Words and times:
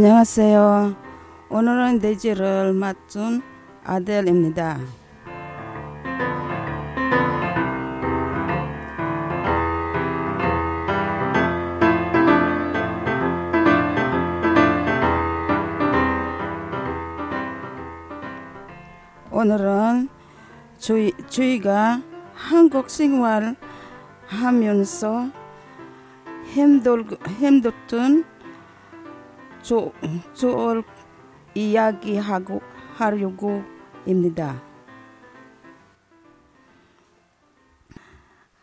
안녕하세요. 0.00 0.94
오늘은 1.50 1.98
돼지를 1.98 2.72
맡은 2.72 3.42
아델입니다. 3.82 4.78
오늘은 19.32 20.08
주희, 20.78 21.12
주희가 21.28 22.00
한국 22.34 22.88
생활 22.88 23.56
하면서 24.28 25.28
힘들, 26.44 27.04
힘들던 27.40 28.37
조, 29.62 29.92
좋을 30.34 30.82
이야기하고 31.54 32.60
하려고 32.94 33.62
입니다. 34.06 34.62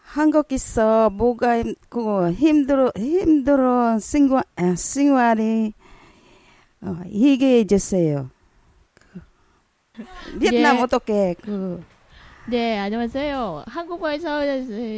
한국에서 0.02 1.10
뭐가 1.10 1.62
그 1.90 2.32
힘들어 2.32 2.92
힘들어 2.96 4.00
생활 4.00 4.44
생활이 4.78 5.74
어, 6.82 7.02
얘기해 7.10 7.66
주세요. 7.66 8.30
베트남 10.40 10.78
예. 10.78 10.82
어떻게 10.82 11.36
그 11.42 11.84
네, 12.48 12.78
안녕하세요. 12.78 13.64
한국에서 13.68 14.42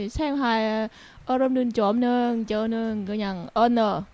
생활 0.09 0.89
어렵는 1.25 1.71
점은 1.71 2.45
저는 2.45 3.05
그냥 3.05 3.49
언어. 3.53 4.05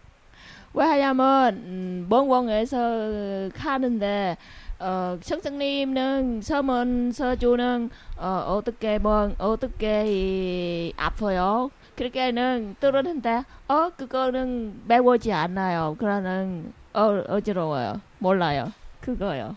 왜냐하면 0.74 1.54
음, 1.56 2.06
먼 2.10 2.28
공에서 2.28 3.50
가는데 3.54 4.38
어, 4.80 5.18
선생님은 5.22 6.42
서문 6.42 7.12
서주는 7.12 7.90
어, 8.18 8.28
어떻게 8.48 8.98
뭐 8.98 9.34
어떻게 9.38 10.04
이, 10.08 10.94
아파요. 10.98 11.70
그렇게는 11.96 12.76
들었는데 12.80 13.44
어 13.68 13.90
그거는 13.96 14.82
배우지 14.88 15.32
않아요. 15.32 15.96
그러는 16.00 16.74
어, 16.94 17.24
어지러워요. 17.28 18.02
몰라요. 18.20 18.72
그거요. 19.00 19.56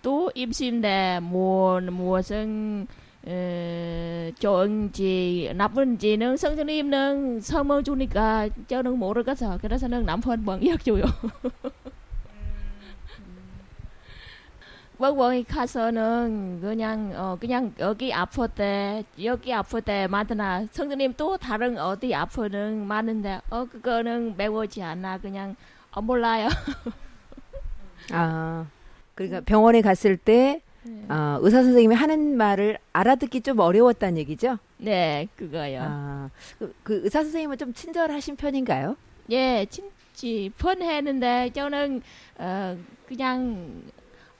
또 0.00 0.30
임신대 0.34 1.20
뭐 1.22 1.80
무엇은 1.80 2.86
어, 3.24 4.30
좋은지 4.38 5.52
나쁜지는 5.54 6.36
선생님은 6.36 7.40
설명 7.40 7.84
주니까 7.84 8.48
저는 8.66 8.98
모르겠어. 8.98 9.58
그래서는 9.58 10.04
남편 10.04 10.44
번역 10.44 10.84
줘요. 10.84 11.04
원원이 15.02 15.44
가서는 15.44 16.60
그냥 16.60 17.12
어 17.16 17.36
그냥 17.40 17.74
여기 17.80 18.12
아플 18.14 18.46
때 18.46 19.02
여기 19.22 19.52
아플 19.52 19.82
때 19.82 20.06
만드나 20.06 20.64
선생님 20.70 21.14
또 21.16 21.36
다른 21.36 21.76
어디 21.76 22.14
아프는 22.14 22.86
많은데 22.86 23.40
어 23.50 23.64
그거는 23.64 24.36
배우지 24.36 24.80
않아 24.80 25.18
그냥 25.18 25.56
어 25.90 26.00
몰라요. 26.00 26.48
아, 28.12 28.66
그러니까 29.16 29.40
병원에 29.40 29.80
갔을 29.80 30.16
때 30.16 30.62
네. 30.84 31.04
어, 31.08 31.38
의사 31.40 31.62
선생님이 31.62 31.94
하는 31.94 32.36
말을 32.36 32.78
알아듣기 32.92 33.42
좀 33.42 33.60
어려웠다는 33.60 34.18
얘기죠? 34.18 34.58
네 34.78 35.28
그거요. 35.36 35.80
아, 35.82 36.30
그, 36.58 36.74
그 36.82 37.00
의사 37.04 37.22
선생님은 37.22 37.58
좀 37.58 37.72
친절하신 37.72 38.36
편인가요? 38.36 38.96
예, 39.30 39.66
친지 39.70 40.50
펀했는데 40.58 41.50
저는 41.54 42.02
어 42.38 42.76
그냥 43.06 43.82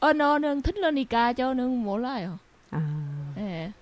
언어는 0.01 0.63
틀리니까 0.63 1.35
저는 1.35 1.69
몰라요. 1.79 2.41
아, 2.73 3.35
예, 3.37 3.73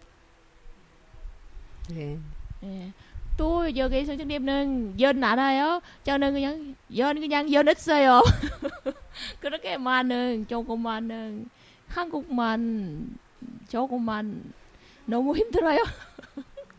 네. 1.88 2.18
예. 2.62 2.92
또 3.38 3.74
여기 3.74 4.04
선생님은 4.04 5.00
연 5.00 5.24
알아요? 5.24 5.80
저는 6.04 6.34
그냥 6.34 6.76
연 6.98 7.18
그냥 7.18 7.50
연 7.54 7.68
했어요. 7.68 8.22
그렇게 9.40 9.78
많은 9.78 10.46
조금만은 10.46 11.48
한국만 11.90 13.18
조금만 13.68 14.52
너무 15.06 15.36
힘들어요. 15.36 15.80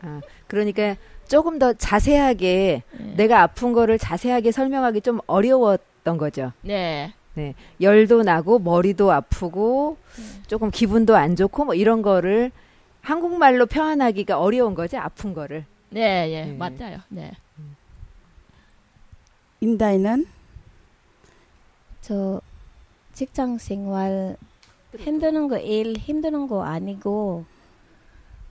아, 0.01 0.21
그러니까 0.47 0.95
조금 1.27 1.59
더 1.59 1.73
자세하게 1.73 2.83
예. 2.99 3.03
내가 3.15 3.41
아픈 3.41 3.73
거를 3.73 3.97
자세하게 3.97 4.51
설명하기 4.51 5.01
좀 5.01 5.19
어려웠던 5.27 6.17
거죠. 6.17 6.51
네, 6.61 7.13
네. 7.35 7.53
열도 7.79 8.23
나고 8.23 8.59
머리도 8.59 9.11
아프고 9.11 9.97
네. 10.17 10.43
조금 10.47 10.71
기분도 10.71 11.15
안 11.15 11.35
좋고 11.35 11.65
뭐 11.65 11.75
이런 11.75 12.01
거를 12.01 12.51
한국말로 13.01 13.65
표현하기가 13.65 14.39
어려운 14.39 14.75
거죠. 14.75 14.97
아픈 14.97 15.33
거를. 15.33 15.65
네, 15.89 16.31
예, 16.31 16.45
네. 16.45 16.53
맞아요. 16.53 16.99
네. 17.09 17.31
인다이는 19.59 20.25
저 22.01 22.41
직장 23.13 23.57
생활 23.57 24.35
힘드는 24.97 25.47
거 25.47 25.57
일 25.57 25.95
힘드는 25.97 26.47
거 26.47 26.63
아니고 26.63 27.45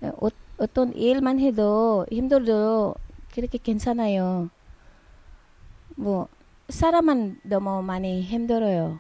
어, 0.02 0.28
어떤 0.58 0.92
일만 0.94 1.38
해도 1.40 2.06
힘들어도 2.10 2.94
그렇게 3.34 3.58
괜찮아요. 3.58 4.50
뭐 5.96 6.28
사람만 6.68 7.40
너무 7.44 7.82
많이 7.82 8.22
힘들어요. 8.22 8.98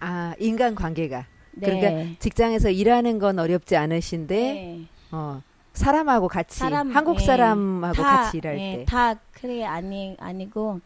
아, 0.00 0.34
인간 0.38 0.74
관계가. 0.74 1.26
네. 1.52 1.66
그러니까 1.66 2.16
직장에서 2.18 2.70
일하는 2.70 3.18
건 3.18 3.38
어렵지 3.38 3.76
않으신데 3.76 4.34
네. 4.36 4.86
어, 5.12 5.42
사람하고 5.74 6.28
같이 6.28 6.58
사람, 6.58 6.90
한국 6.90 7.20
예, 7.20 7.24
사람하고 7.26 7.94
다, 7.94 8.16
같이 8.22 8.38
일할 8.38 8.58
예, 8.58 8.76
때. 8.78 8.84
다 8.86 9.14
그래 9.32 9.64
아니 9.64 10.16
아니고 10.18 10.80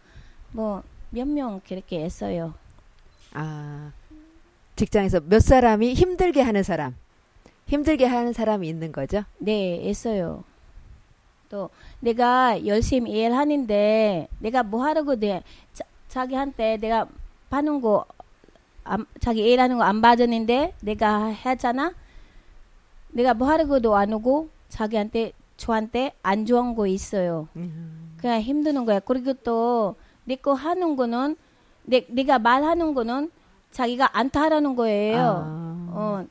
뭐 0.53 0.83
몇 1.13 1.25
명 1.27 1.61
그렇게 1.67 2.03
했어요. 2.05 2.53
아, 3.33 3.93
직장에서 4.77 5.21
몇 5.27 5.41
사람이 5.41 5.95
힘들게 5.95 6.43
하는 6.43 6.63
사람, 6.63 6.95
힘들게 7.67 8.05
하는 8.07 8.33
사람이 8.33 8.69
있는 8.69 8.93
거죠? 8.93 9.25
네, 9.39 9.81
했어요. 9.89 10.45
또 11.49 11.71
내가 12.01 12.65
열심히 12.67 13.13
일하는데 13.13 14.29
내가 14.41 14.63
뭐 14.63 14.85
하려고 14.85 15.17
돼 15.17 15.43
자, 15.73 15.85
자기한테 16.09 16.77
내가 16.79 17.07
받는 17.51 17.81
거 17.81 18.05
안, 18.85 19.07
자기 19.21 19.43
일하는 19.51 19.79
거 19.79 19.85
안 19.85 20.01
받았는데 20.01 20.75
내가 20.81 21.27
했잖아. 21.27 21.93
내가 23.11 23.33
뭐 23.35 23.49
하려고도 23.49 23.95
안 23.97 24.13
오고 24.13 24.49
자기한테 24.69 25.33
저한테 25.57 26.13
안 26.23 26.45
좋은 26.45 26.75
거 26.75 26.87
있어요. 26.87 27.49
그냥 28.19 28.41
힘드는 28.41 28.85
거야. 28.85 29.01
그리고 29.01 29.33
또 29.33 29.97
내 30.29 30.35
거 30.37 30.53
하는 30.55 30.97
거는 30.97 31.37
내, 31.85 32.05
내가 32.09 32.41
말하는 32.41 32.95
거는 32.95 33.31
자기가 33.77 34.17
안 34.17 34.31
따르는 34.31 34.75
거예요. 34.75 35.19
아, 35.21 35.87
어, 35.91 36.27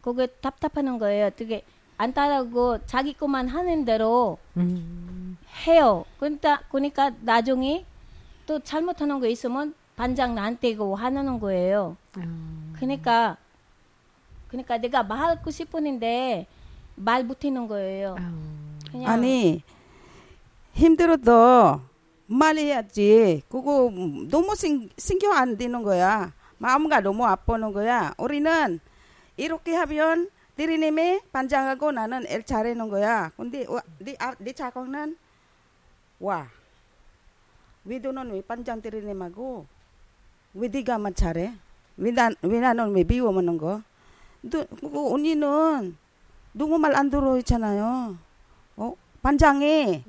그게 0.00 0.28
답답하는 0.28 0.98
거예요. 0.98 1.28
되게 1.30 1.64
안 1.96 2.14
따르고 2.14 2.86
자기 2.86 3.12
것만 3.14 3.48
하는 3.48 3.84
대로 3.84 4.38
음, 4.56 5.36
해요. 5.66 6.04
그러니까, 6.20 6.62
그러니까 6.70 7.10
나중에 7.22 7.84
또 8.46 8.60
잘못하는 8.60 9.18
거 9.18 9.26
있으면 9.26 9.74
반장 9.96 10.36
나한테 10.36 10.76
고 10.76 10.94
화나는 10.94 11.40
거예요. 11.40 11.96
아, 12.14 12.22
그러니까, 12.76 13.36
그러니까 14.46 14.78
내가 14.78 15.02
말하고 15.02 15.50
싶었는데 15.50 16.46
말 16.94 17.24
못하는 17.24 17.66
거예요. 17.66 18.14
아, 18.20 18.32
그냥 18.88 19.10
아니 19.10 19.64
힘들어도 20.74 21.80
말해야지. 22.28 23.42
그거 23.48 23.90
너무 24.30 24.54
신, 24.54 24.88
신경 24.96 25.32
안 25.32 25.56
되는 25.56 25.82
거야. 25.82 26.37
마음가 26.58 27.00
너무 27.00 27.24
아프는 27.24 27.72
거야. 27.72 28.14
우리는 28.18 28.80
이렇게 29.36 29.74
하면 29.74 30.30
대리님이 30.56 31.20
반장하고 31.32 31.92
나는 31.92 32.28
일 32.28 32.42
잘하는 32.42 32.88
거야. 32.88 33.30
근데 33.36 33.64
와, 33.68 33.80
네, 33.98 34.16
아, 34.18 34.34
네 34.38 34.52
작업은 34.52 35.16
와. 36.20 36.48
위도는 37.84 38.32
왜 38.32 38.42
반장 38.42 38.82
대리님하고 38.82 39.66
왜 40.54 40.68
네가만 40.68 41.14
잘해? 41.14 41.54
왜, 41.96 42.10
난, 42.10 42.34
왜 42.42 42.60
나는 42.60 42.92
왜 42.94 43.04
비워먹는 43.04 43.56
거? 43.58 43.82
너, 44.42 44.66
그거 44.80 45.12
언니는 45.12 45.96
누구 46.54 46.78
말 46.78 46.94
안 46.96 47.08
들어 47.08 47.38
있잖아요. 47.38 48.16
어? 48.76 48.94
반장이 49.22 50.04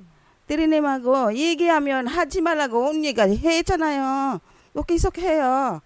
대리님하고 0.48 1.36
얘기하면 1.36 2.08
하지 2.08 2.42
말라고 2.42 2.88
언니가 2.88 3.28
했잖아요. 3.28 4.40
너 4.74 4.82
계속 4.82 5.18
해요. 5.20 5.82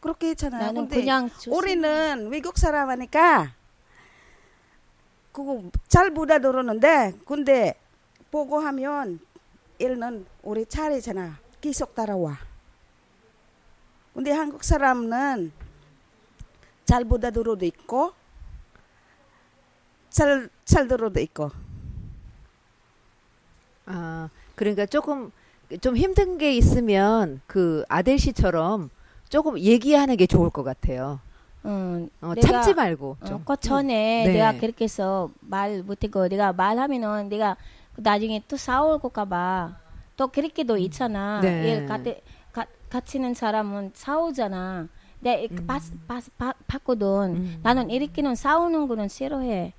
그렇게 0.00 0.28
했잖아요. 0.30 0.60
나는 0.66 0.82
근데 0.82 0.96
그냥 1.00 1.30
우리는 1.48 2.28
외국 2.30 2.58
사람 2.58 2.90
하니까 2.90 3.52
그거 5.32 5.62
잘못 5.88 6.30
알아들었는데 6.30 7.14
근데 7.26 7.74
보고 8.30 8.58
하면 8.58 9.20
일은 9.78 10.26
우리 10.42 10.64
잘하잖아. 10.64 11.38
계속 11.60 11.94
따라와. 11.94 12.38
근데 14.14 14.32
한국 14.32 14.64
사람은 14.64 15.52
잘못 16.86 17.22
알아들어도 17.24 17.66
있고 17.66 18.12
잘, 20.08 20.48
잘 20.64 20.88
들어도 20.88 21.20
있고 21.20 21.50
아, 23.84 24.30
그러니까 24.54 24.86
조금 24.86 25.30
좀 25.80 25.96
힘든 25.96 26.38
게 26.38 26.54
있으면 26.56 27.42
그 27.46 27.84
아델 27.88 28.18
씨처럼 28.18 28.88
조금 29.28 29.58
얘기하는 29.58 30.16
게 30.16 30.26
좋을 30.26 30.50
것 30.50 30.62
같아요. 30.62 31.20
응, 31.64 32.08
어, 32.20 32.32
내가- 32.34 32.40
참지 32.52 32.74
말고 32.74 33.16
어, 33.20 33.24
좀. 33.26 33.42
그 33.44 33.56
전에 33.56 34.24
네. 34.26 34.32
내가 34.34 34.52
그렇게 34.58 34.84
해서 34.84 35.30
말 35.40 35.82
못했고 35.82 36.28
내가 36.28 36.52
말하면은 36.52 37.28
내가 37.28 37.56
나중에 37.96 38.42
또 38.46 38.56
싸울까봐 38.56 39.76
또 40.16 40.28
그렇게도 40.28 40.78
있잖아. 40.78 41.40
네. 41.40 41.68
일 41.72 41.86
같이 41.86 42.20
가, 42.52 42.66
같이는 42.88 43.34
사람은 43.34 43.92
싸우잖아. 43.94 44.86
내가 45.20 45.40
이렇게 45.40 45.66
봤, 45.66 45.82
봤, 46.06 46.22
봤, 46.38 46.54
봤거든. 46.68 47.06
음. 47.36 47.60
나는 47.62 47.90
이렇게는 47.90 48.34
싸우는 48.36 48.86
거는 48.86 49.08
싫어해. 49.08 49.72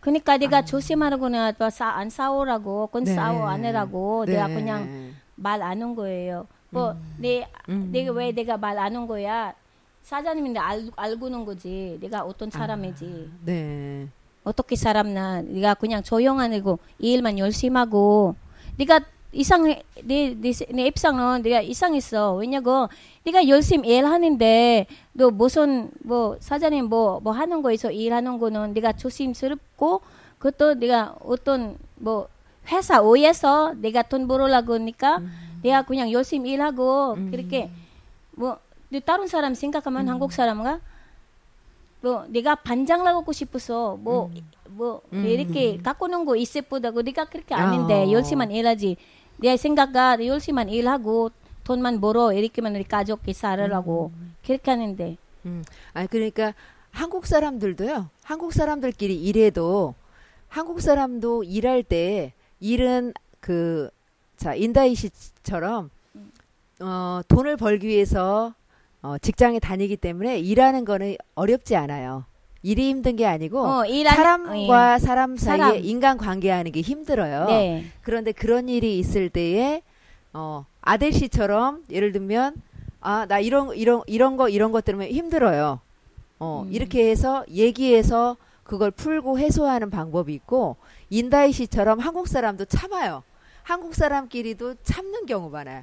그러니까 0.00 0.36
내가 0.36 0.64
조심하라고나 0.64 1.52
또안 1.52 2.10
싸우라고, 2.10 2.86
그건 2.88 3.02
아. 3.02 3.04
네. 3.06 3.14
싸워 3.14 3.46
안 3.48 3.64
해라고 3.64 4.24
내가 4.26 4.46
네. 4.48 4.54
그냥 4.54 5.12
말 5.34 5.60
안 5.62 5.82
한 5.82 5.94
거예요. 5.94 6.46
뭐, 6.74 6.94
내, 7.18 7.46
음. 7.68 7.88
내가 7.92 8.12
왜 8.12 8.32
내가 8.32 8.56
말 8.58 8.76
안 8.78 8.94
한 8.96 9.06
거야? 9.06 9.54
사장님인데 10.02 10.60
알, 10.60 10.90
알고는 10.96 11.44
거지. 11.46 11.96
내가 12.00 12.22
어떤 12.24 12.48
아. 12.52 12.58
사람이지. 12.58 13.30
네. 13.46 14.06
어떻게 14.44 14.76
사람나. 14.76 15.40
네가 15.42 15.74
그냥 15.74 16.02
조용하고 16.02 16.78
일만 16.98 17.38
열심히 17.38 17.76
하고. 17.78 18.34
네가 18.76 19.00
이상해. 19.32 19.82
내, 20.02 20.34
내, 20.34 20.52
내 20.70 20.86
입장은 20.86 21.42
내가 21.42 21.60
이상했어. 21.62 22.34
왜냐고 22.34 22.88
네가 23.24 23.48
열심히 23.48 23.88
일하는데 23.96 24.86
너 25.14 25.30
무슨 25.30 25.90
뭐 26.04 26.36
사장님 26.40 26.86
뭐뭐 26.86 27.32
하는 27.32 27.62
거에서 27.62 27.90
일하는 27.90 28.38
거는 28.38 28.74
네가 28.74 28.92
조심스럽고 28.92 30.02
그것도 30.38 30.74
네가 30.74 31.16
어떤 31.24 31.78
뭐 31.96 32.28
회사 32.68 33.00
오에서 33.00 33.74
내가 33.74 34.02
돈 34.02 34.26
벌으려고 34.26 34.74
하니까 34.74 35.20
내가 35.62 35.82
그냥 35.82 36.10
열심히 36.12 36.52
일하고 36.52 37.16
그렇게 37.30 37.70
뭐 38.32 38.58
다른 39.04 39.26
사람 39.26 39.54
생각하면 39.54 40.08
한국 40.08 40.32
사람가 40.32 40.80
뭐 42.00 42.26
내가 42.28 42.54
반장 42.54 43.02
나가고 43.02 43.32
싶어서 43.32 43.96
뭐뭐 43.96 45.02
음. 45.12 45.26
이렇게 45.26 45.78
갖고 45.78 46.06
노는 46.06 46.26
거 46.26 46.36
있을 46.36 46.62
보다고 46.62 47.02
네가 47.02 47.26
그렇게 47.26 47.54
아닌데 47.54 48.04
어. 48.04 48.12
열심히만 48.12 48.50
일하지 48.50 48.96
내 49.38 49.56
생각가 49.56 50.24
열심히만 50.24 50.68
일하고 50.68 51.30
돈만 51.64 52.00
벌어 52.00 52.32
이렇게만 52.32 52.74
우리 52.74 52.84
가족이 52.84 53.32
살으라고 53.32 54.12
그렇게 54.44 54.70
하는데 54.70 55.16
음. 55.46 55.64
아니 55.94 56.08
그러니까 56.08 56.52
한국 56.90 57.26
사람들도요. 57.26 58.08
한국 58.22 58.52
사람들끼리 58.52 59.16
일해도 59.24 59.94
한국 60.48 60.80
사람도 60.80 61.42
일할 61.42 61.82
때 61.82 62.32
일은 62.68 63.12
그 63.40 63.90
자 64.36 64.52
인다이 64.54 64.96
씨처럼 64.96 65.90
어 66.80 67.20
돈을 67.28 67.56
벌기 67.56 67.86
위해서 67.86 68.52
어 69.00 69.16
직장에 69.18 69.60
다니기 69.60 69.96
때문에 69.96 70.40
일하는 70.40 70.84
거는 70.84 71.16
어렵지 71.36 71.76
않아요. 71.76 72.24
일이 72.62 72.88
힘든 72.88 73.14
게 73.14 73.26
아니고 73.26 73.60
어, 73.64 73.82
일하는- 73.84 74.14
사람과 74.16 74.98
사람 74.98 75.36
사이에 75.36 75.58
사람. 75.58 75.76
인간 75.84 76.16
관계하는 76.18 76.72
게 76.72 76.80
힘들어요. 76.80 77.44
네. 77.46 77.84
그런데 78.02 78.32
그런 78.32 78.68
일이 78.68 78.98
있을 78.98 79.28
때에 79.30 79.82
어 80.32 80.64
아델 80.80 81.12
씨처럼 81.12 81.84
예를 81.90 82.10
들면 82.12 82.54
아 83.02 83.26
나 83.28 83.38
이런 83.38 83.72
이런 83.76 84.02
이런 84.08 84.36
거 84.36 84.48
이런 84.48 84.72
것 84.72 84.84
때문에 84.84 85.10
힘들어요. 85.12 85.78
어 86.40 86.64
음. 86.66 86.72
이렇게 86.72 87.08
해서 87.08 87.44
얘기해서 87.50 88.36
그걸 88.64 88.90
풀고 88.90 89.38
해소하는 89.38 89.90
방법이 89.90 90.34
있고 90.34 90.76
인다이 91.10 91.52
씨처럼 91.52 92.00
한국 92.00 92.28
사람도 92.28 92.64
참아요. 92.66 93.22
한국 93.62 93.94
사람끼리도 93.94 94.76
참는 94.82 95.26
경우 95.26 95.48
많아요. 95.50 95.82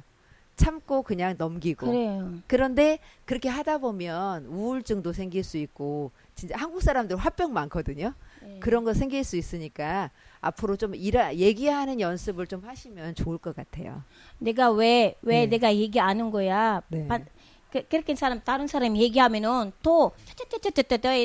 참고 0.54 1.02
그냥 1.02 1.34
넘기고. 1.38 1.86
그래요. 1.86 2.34
그런데 2.46 2.98
그렇게 3.24 3.48
하다 3.48 3.78
보면 3.78 4.44
우울증도 4.46 5.12
생길 5.12 5.42
수 5.42 5.56
있고 5.56 6.10
진짜 6.34 6.56
한국 6.58 6.82
사람들 6.82 7.16
화병 7.16 7.52
많거든요. 7.52 8.12
네. 8.42 8.58
그런 8.60 8.84
거 8.84 8.92
생길 8.92 9.24
수 9.24 9.36
있으니까 9.36 10.10
앞으로 10.40 10.76
좀 10.76 10.94
일하, 10.94 11.34
얘기하는 11.34 12.00
연습을 12.00 12.46
좀 12.46 12.64
하시면 12.64 13.14
좋을 13.14 13.38
것 13.38 13.56
같아요. 13.56 14.02
내가 14.38 14.70
왜 14.70 15.16
왜 15.22 15.40
네. 15.40 15.46
내가 15.46 15.74
얘기 15.74 15.98
안 16.00 16.20
한 16.20 16.30
거야? 16.30 16.82
네. 16.88 17.06
반- 17.08 17.26
그, 17.72 17.82
그렇게 17.88 18.14
사람 18.14 18.40
다른 18.44 18.66
사람 18.66 18.96
얘기하면은 18.96 19.72
또 19.82 20.12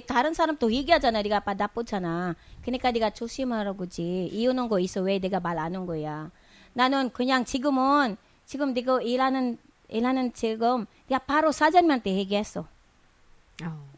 다른 0.08 0.34
사람 0.34 0.56
또 0.58 0.72
얘기하잖아. 0.72 1.22
네가 1.22 1.42
봐 1.42 1.54
나쁘잖아. 1.54 2.36
그러니까 2.62 2.92
네가 2.92 3.10
조심하라고지. 3.12 4.30
이혼한 4.32 4.70
거 4.70 4.80
있어. 4.80 5.02
왜 5.02 5.20
내가 5.20 5.40
말 5.42 5.58
안 5.60 5.76
한 5.76 5.86
거야? 5.86 6.32
나는 6.74 7.10
그냥 7.12 7.44
지금은 7.44 8.16
지금 8.46 8.74
네가 8.74 9.02
일하는 9.02 9.58
일하는 9.90 10.32
지금 10.34 10.86
내가 11.08 11.20
바로 11.20 11.52
사장님한테 11.52 12.12
얘기했어. 12.16 12.66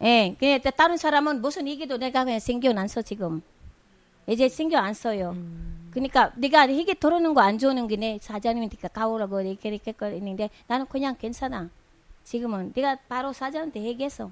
예, 0.01 0.35
그냥 0.39 0.59
다른 0.75 0.97
사람은 0.97 1.41
무슨 1.41 1.67
얘기도 1.67 1.97
내가 1.97 2.23
그냥 2.23 2.39
신경 2.39 2.77
안써 2.77 3.01
지금. 3.01 3.41
이제 4.27 4.47
신경 4.47 4.83
안 4.83 4.93
써요. 4.93 5.35
그러니까 5.91 6.31
네가 6.35 6.69
얘기 6.71 6.93
들어오는 6.93 7.33
거 7.33 7.41
안 7.41 7.57
좋은 7.57 7.87
게내 7.87 8.19
사장님한테 8.21 8.87
가오라고 8.87 9.41
이렇게 9.41 9.69
이렇게 9.69 9.93
했는데 9.99 10.49
나는 10.67 10.85
그냥 10.85 11.15
괜찮아. 11.17 11.69
지금은 12.29 12.73
네가 12.75 12.97
바로 13.09 13.33
사장한테 13.33 13.81
얘기했어. 13.81 14.29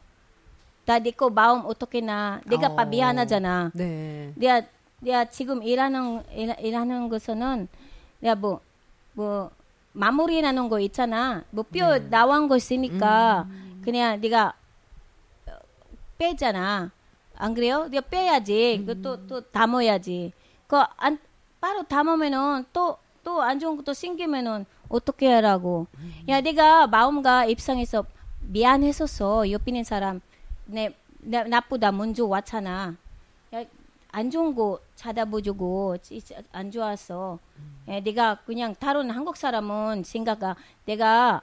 나네 0.86 1.12
거 1.12 1.32
마음 1.32 1.66
어떻게 1.66 2.00
나 2.00 2.40
내가 2.46 2.76
봐 2.76 2.84
어. 2.84 2.86
미안하잖아. 2.86 3.72
네. 3.74 4.34
내가 4.36 4.62
내가 5.00 5.26
지금 5.26 5.64
일하는 5.64 6.24
일, 6.32 6.56
일하는 6.60 7.10
것은 7.10 7.68
내가 8.20 8.36
뭐뭐 8.36 9.50
마무리 9.94 10.44
나는 10.44 10.70
거 10.70 10.80
있잖아. 10.80 11.44
뭐뼈 11.50 11.98
네. 11.98 12.10
나온 12.12 12.48
거 12.48 12.56
있으니까 12.56 13.48
음. 13.50 13.82
그냥 13.84 14.22
네가 14.22 14.54
어, 15.48 15.52
빼잖아. 16.20 16.92
안 17.36 17.54
그래요? 17.56 17.88
내가 17.88 18.08
빼야지. 18.08 18.78
음. 18.82 18.86
그또 18.86 19.26
또 19.26 19.42
담아야지. 19.42 20.34
그안 20.68 21.18
바로 21.60 21.82
담으면은 21.82 22.66
또 22.72 23.00
또 23.28 23.42
안 23.42 23.60
좋은 23.60 23.76
것도 23.76 23.94
생기면은 23.94 24.66
어떻게 24.90 25.28
하라고. 25.28 25.88
음. 25.98 26.14
야, 26.30 26.42
내가 26.42 26.88
마음과 26.88 27.46
입장에서 27.46 28.06
미안했었어. 28.42 29.52
옆에 29.52 29.72
있는 29.72 29.84
사람 29.84 30.22
내, 30.66 30.94
나, 31.20 31.44
나쁘다 31.44 31.92
먼저 31.92 32.26
왔잖아. 32.26 32.96
야, 33.54 33.66
안 34.12 34.32
좋은 34.32 34.56
거 34.56 34.80
찾아보주고 34.96 35.98
안 36.52 36.72
좋았어. 36.72 37.40
야, 37.90 38.00
내가 38.00 38.36
그냥 38.46 38.76
다른 38.76 39.10
한국 39.10 39.38
사람은 39.38 40.04
생각가 40.04 40.56
내가 40.86 41.42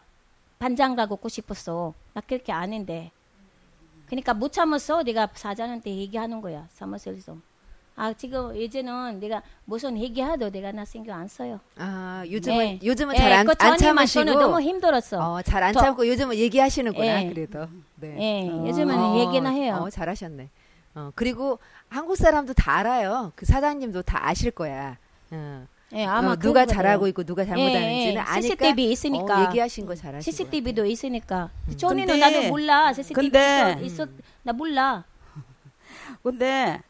반장 0.59 0.95
가고 0.95 1.29
싶었어. 1.29 1.95
나 2.13 2.21
그렇게 2.21 2.53
아는데. 2.53 3.11
그러니까 4.07 4.35
못 4.35 4.53
참았어. 4.53 5.03
내가 5.03 5.29
사장한테 5.33 5.95
얘기하는 5.95 6.41
거야. 6.41 6.67
사무실에서. 6.71 7.37
아 7.97 8.13
지금 8.13 8.57
이제는 8.57 9.21
내가 9.21 9.41
무슨 9.65 9.97
얘기해도 9.97 10.51
내가 10.51 10.73
나 10.73 10.85
신경 10.85 11.17
안 11.21 11.29
써요. 11.29 11.61
아 11.79 12.25
요즘은 12.29 12.59
네. 12.59 12.81
요즘은 12.83 13.15
예, 13.15 13.19
잘안그안 13.19 13.57
전에만 13.79 13.79
참으시고 13.79 14.25
저는 14.25 14.41
너무 14.41 14.61
힘들었어. 14.61 15.19
어, 15.35 15.43
잘안 15.43 15.73
더- 15.73 15.81
참고 15.81 16.07
요즘은 16.09 16.35
얘기하시는구나 16.37 17.23
예. 17.25 17.29
그래도. 17.29 17.69
네. 17.97 18.17
예, 18.19 18.51
어. 18.51 18.67
요즘은 18.67 19.17
얘기나 19.19 19.51
해요. 19.51 19.79
어, 19.81 19.91
잘하셨네. 19.91 20.49
어, 20.97 21.11
그리고 21.15 21.61
한국 21.89 22.17
사람도 22.17 22.55
다 22.55 22.73
알아요. 22.79 23.33
그 23.37 23.47
사장님도 23.47 24.03
다 24.03 24.27
아실 24.29 24.51
거야. 24.51 24.97
어. 25.31 25.67
예, 25.93 26.05
아마 26.05 26.33
어, 26.33 26.37
누가. 26.37 26.67
잘하고 26.67 27.07
있고 27.09 27.23
누가 27.23 27.45
잘못하는지는 27.45 28.15
예, 28.15 28.19
아니까 28.19 28.41
CCTV 28.41 28.91
있으니까. 28.91 29.39
어, 29.45 29.47
얘기하신 29.49 29.87
거 29.87 29.95
잘하시고. 29.95 30.29
CCTV도 30.33 30.85
있으니까. 30.87 31.51
전에는 31.77 32.07
근데- 32.07 32.19
나도 32.41 32.49
몰라. 32.49 32.93
CCTV 32.93 33.15
근데- 33.31 33.77
있어, 33.85 34.03
있어 34.05 34.07
나 34.43 34.53
몰라. 34.53 35.05
근데 36.25 36.81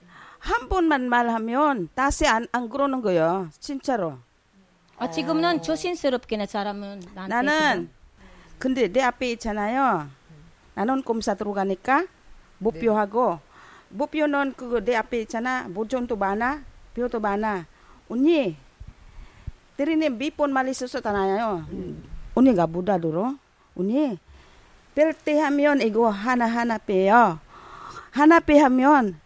한 0.45 0.69
번만 0.69 1.09
말하면 1.09 1.89
다시 1.95 2.27
안, 2.27 2.47
안 2.53 2.69
그러는 2.69 3.01
거예요. 3.01 3.49
진짜로. 3.59 4.19
아, 4.99 5.11
지금은 5.11 5.63
조심스럽게는 5.63 6.47
사람은 6.47 7.01
나한테 7.15 7.35
나는 7.35 7.91
근데 8.59 8.89
내 8.93 9.01
앞에 9.01 9.33
있잖아요. 9.33 10.07
나는 10.75 11.03
꼼사 11.03 11.35
들어가니까 11.35 12.05
목표하고 12.59 13.41
목표는 13.89 14.53
그거 14.55 14.81
내 14.81 14.95
앞에 14.97 15.23
있잖아. 15.23 15.67
모종도 15.69 16.17
많아, 16.17 16.63
뼈도 16.93 17.21
많아. 17.21 17.65
언니, 18.11 18.55
대리님 19.79 20.19
몇번 20.19 20.53
말했었잖아요. 20.53 21.67
언니가 22.35 22.67
못 22.67 22.89
알아들어. 22.89 23.35
언니, 23.77 24.19
뺄 24.95 25.15
때 25.15 25.41
하면 25.41 25.81
이거 25.81 26.11
하나 26.11 26.47
하나 26.47 26.77
빼요. 26.77 27.39
하나 28.11 28.41
빼 28.41 28.59
하면 28.61 29.19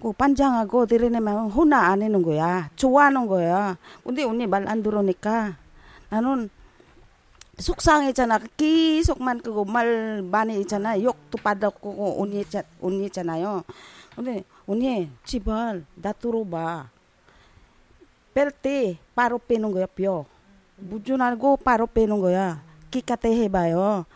그 0.00 0.12
반장하고 0.12 0.86
대리님하고 0.86 1.48
혼나 1.48 1.78
안 1.88 2.02
하는 2.02 2.22
거야. 2.22 2.70
좋아하는 2.76 3.26
거야. 3.26 3.76
근데 4.04 4.22
언니 4.24 4.46
말 4.46 4.66
안 4.68 4.82
들으니까 4.82 5.56
나는 6.08 6.48
속상했잖아. 7.58 8.38
계속만 8.56 9.40
그거 9.40 9.64
말 9.64 10.22
많이 10.22 10.60
있잖아. 10.60 11.00
욕도 11.02 11.38
받았고 11.42 12.22
언니 12.22 12.44
언니 12.80 13.06
있잖아요. 13.06 13.64
근데 14.14 14.44
언니 14.66 15.10
제발 15.24 15.84
나 15.96 16.12
들어봐. 16.12 16.88
뺄 18.34 18.50
때 18.52 18.98
바로 19.16 19.38
빼는 19.38 19.72
거야 19.72 19.86
뼈. 19.86 20.24
무준하고 20.76 21.56
바로 21.56 21.86
빼는 21.88 22.20
거야. 22.20 22.62
기까때 22.92 23.34
해봐요. 23.42 24.06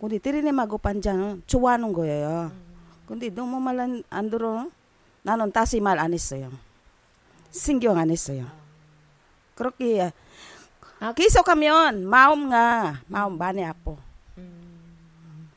근데 0.00 0.16
때리님하고 0.18 0.78
반장은 0.78 1.42
좋아하는 1.46 1.92
거예요. 1.92 2.50
근데 3.06 3.28
너무 3.28 3.60
말 3.60 3.78
안 4.08 4.30
들어. 4.30 4.66
나는 5.26 5.50
다시 5.50 5.80
말안 5.80 6.12
했어요. 6.14 6.52
신경 7.50 7.98
안 7.98 8.10
했어요. 8.10 8.46
그렇게 9.56 10.12
아, 11.00 11.12
계속하면 11.12 12.06
마음가 12.08 13.00
마음 13.08 13.36
많이 13.36 13.64
아파. 13.64 13.96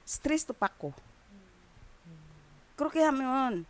스트레스도 0.05 0.53
받고. 0.53 0.91
그렇게 2.75 3.03
하면 3.03 3.65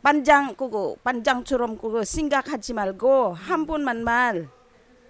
반장 0.00 0.54
그거 0.54 0.94
반장처럼 1.02 1.76
그거 1.76 2.04
생각하지 2.04 2.74
말고 2.74 3.32
한 3.32 3.66
번만 3.66 4.04
말 4.04 4.48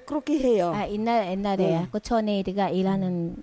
그렇게 0.06 0.38
해요. 0.38 0.72
아 0.74 0.88
옛날 0.88 1.26
옛날에 1.26 1.56
네. 1.66 1.88
그 1.92 2.00
전에 2.00 2.40
우리가 2.40 2.70
일하는 2.70 3.42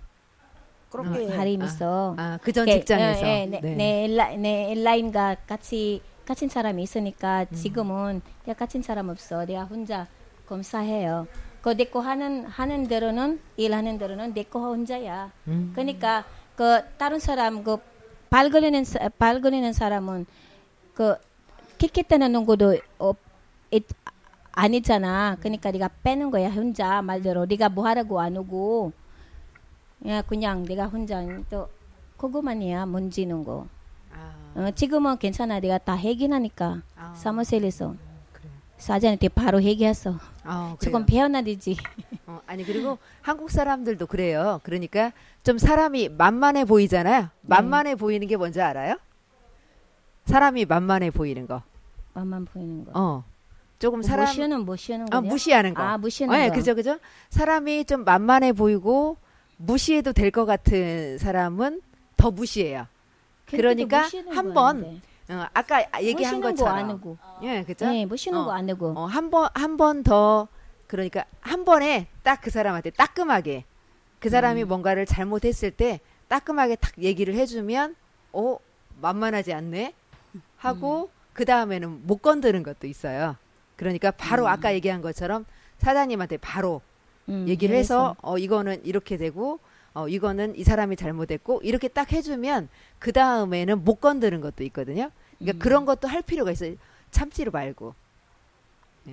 그렇게 0.89 1.31
어, 1.31 1.37
할인 1.37 1.61
있어. 1.61 2.15
아, 2.17 2.39
그 2.41 2.51
전 2.51 2.65
직장에서. 2.65 3.27
예, 3.27 3.41
예, 3.41 3.45
내, 3.45 3.59
네. 3.61 3.75
내, 3.75 4.03
엘라, 4.05 4.35
내 4.37 4.71
엘라인과 4.71 5.35
같이 5.45 6.01
같은 6.29 6.47
사람이 6.47 6.83
있으니까 6.83 7.47
음. 7.51 7.55
지금은 7.55 8.21
내가 8.45 8.59
같은 8.59 8.83
사람 8.83 9.09
없어. 9.09 9.45
내가 9.45 9.63
혼자 9.63 10.05
검사해요. 10.47 11.25
그 11.63 11.73
내 11.75 11.85
거 11.89 11.99
하는 12.01 12.45
하는 12.45 12.87
대로는 12.87 13.39
일하는 13.57 13.97
대로는 13.97 14.35
내 14.35 14.43
거 14.43 14.59
혼자야. 14.59 15.31
음. 15.47 15.71
그러니까 15.73 16.23
그 16.55 16.81
다른 16.99 17.17
사람 17.19 17.63
그 17.63 17.77
발 18.29 18.51
걸리는 18.51 18.83
사- 18.83 19.09
발 19.17 19.41
걸리는 19.41 19.73
사람은 19.73 20.27
그 20.93 21.15
키키때는 21.79 22.45
것도 22.45 22.77
어, 22.99 23.11
이- 23.71 23.81
아니잖아. 24.51 25.35
그러니까 25.39 25.71
네가 25.71 25.89
빼는 26.03 26.29
거야 26.29 26.51
혼자 26.51 27.01
말대로 27.01 27.47
네가 27.47 27.69
뭐 27.69 27.87
하라고 27.87 28.19
안 28.21 28.37
오고 28.37 28.91
야 30.07 30.21
그냥 30.21 30.63
내가 30.63 30.85
혼자 30.85 31.25
또 31.49 31.67
그거만이야 32.17 32.85
문지는 32.85 33.43
거. 33.43 33.65
아, 34.59 34.67
어, 34.67 34.71
지금은 34.71 35.17
괜찮아. 35.17 35.59
내가 35.59 35.77
다 35.77 35.93
해결하니까 35.93 36.81
아, 36.97 37.13
사무실에서 37.15 37.95
그래요. 38.33 38.51
사장한테 38.77 39.29
바로 39.29 39.63
얘기했어. 39.63 40.15
아, 40.43 40.75
조금 40.81 41.05
그래요. 41.05 41.29
배워놔 41.29 41.41
되지. 41.43 41.77
어, 42.27 42.41
아니 42.45 42.63
그리고 42.65 42.97
한국 43.21 43.49
사람들도 43.51 44.05
그래요. 44.07 44.59
그러니까 44.63 45.13
좀 45.43 45.57
사람이 45.57 46.09
만만해 46.09 46.65
보이잖아요. 46.65 47.29
만만해 47.41 47.95
보이는 47.95 48.27
게 48.27 48.35
뭔지 48.35 48.61
알아요? 48.61 48.97
사람이 50.25 50.65
만만해 50.65 51.11
보이는 51.11 51.47
거. 51.47 51.63
맛만 52.13 52.45
보이는 52.45 52.83
거. 52.85 52.91
어. 52.93 53.23
조금 53.79 54.01
사람 54.01 54.25
무시는 54.25 54.65
무시는 54.65 55.05
거. 55.05 55.17
아, 55.17 55.21
무시하는 55.21 55.73
거. 55.73 55.81
아 55.81 55.97
무시는 55.97 56.37
네, 56.37 56.49
거. 56.49 56.55
그죠, 56.55 56.75
그죠. 56.75 56.99
사람이 57.29 57.85
좀 57.85 58.03
만만해 58.03 58.51
보이고 58.51 59.15
무시해도 59.55 60.11
될 60.11 60.31
것 60.31 60.45
같은 60.45 61.17
사람은 61.17 61.81
더 62.17 62.29
무시해요. 62.29 62.87
그러니까 63.57 64.07
한 64.31 64.53
번, 64.53 65.01
어, 65.29 65.45
아까 65.53 65.83
얘기한 66.01 66.41
거안 66.41 66.55
것처럼. 66.55 66.89
하고. 66.89 67.17
예, 67.43 67.63
그죠. 67.63 67.85
네, 67.87 68.05
무시는 68.05 68.39
어. 68.39 68.45
거안 68.45 68.69
하고. 68.69 68.93
어, 68.97 69.05
한 69.05 69.29
번, 69.29 69.49
한 69.53 69.77
번 69.77 70.03
더, 70.03 70.47
그러니까 70.87 71.25
한 71.41 71.65
번에 71.65 72.07
딱 72.23 72.41
그 72.41 72.49
사람한테 72.49 72.89
따끔하게 72.91 73.65
그 74.19 74.29
사람이 74.29 74.63
음. 74.63 74.67
뭔가를 74.67 75.05
잘못했을 75.05 75.71
때 75.71 75.99
따끔하게 76.27 76.75
딱 76.75 76.93
얘기를 76.99 77.33
해주면, 77.35 77.95
어, 78.33 78.57
만만하지 79.01 79.53
않네? 79.53 79.93
하고, 80.57 81.03
음. 81.03 81.07
그 81.33 81.45
다음에는 81.45 82.05
못 82.05 82.17
건드는 82.21 82.63
것도 82.63 82.85
있어요. 82.87 83.35
그러니까 83.77 84.11
바로 84.11 84.47
아까 84.47 84.73
얘기한 84.73 85.01
것처럼 85.01 85.45
사장님한테 85.77 86.37
바로 86.37 86.81
음, 87.29 87.45
얘기를. 87.47 87.75
해서, 87.75 88.15
어, 88.21 88.37
이거는 88.37 88.81
이렇게 88.85 89.15
되고, 89.17 89.59
어, 89.93 90.07
이거는 90.07 90.55
이 90.57 90.63
사람이 90.63 90.95
잘못했고, 90.95 91.61
이렇게 91.63 91.87
딱 91.87 92.11
해주면, 92.11 92.69
그 92.99 93.11
다음에는 93.11 93.83
못 93.83 93.95
건드는 93.95 94.41
것도 94.41 94.63
있거든요. 94.65 95.09
그러니까 95.39 95.57
음. 95.57 95.59
그런 95.59 95.85
것도 95.85 96.07
할 96.07 96.21
필요가 96.21 96.51
있어요. 96.51 96.75
참지를 97.11 97.51
말고. 97.51 97.93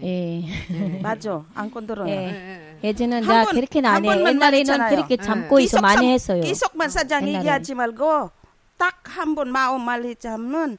예. 0.02 0.45
맞아. 1.02 1.42
안 1.54 1.71
건드려요. 1.71 2.09
예. 2.09 2.78
예 2.85 2.92
전은 2.92 3.23
한나 3.25 3.45
번- 3.45 3.54
그렇게 3.54 3.78
한안 3.80 4.04
해. 4.04 4.09
옛날에는 4.11 4.38
말했잖아요. 4.38 4.95
그렇게 4.97 5.16
네. 5.16 5.23
참고 5.25 5.59
있어 5.61 5.80
많이 5.80 6.12
했어요. 6.12 6.42
계속만 6.42 6.90
사장 6.90 7.23
옛날에. 7.23 7.38
얘기하지 7.38 7.75
말고 7.75 8.30
딱 8.76 8.97
한 9.04 9.35
번 9.35 9.49
마음 9.50 9.80
말리자면 9.83 10.76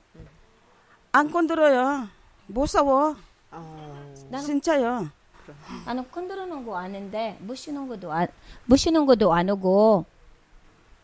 안 1.12 1.32
건드려요. 1.32 2.08
무서워. 2.46 3.16
어. 3.50 4.14
진짜요. 4.46 5.10
나는 5.86 6.10
건드리는 6.12 6.66
거 6.66 6.78
아는데 6.78 7.38
무시는 7.42 7.88
것도 7.88 8.12
안 8.12 8.28
무시는 8.66 9.06
것도 9.06 9.34
안 9.34 9.50
하고 9.50 10.06